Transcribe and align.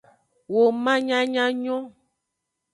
Woman 0.51 0.99
nyanya 1.07 1.45
nyon. 1.63 1.85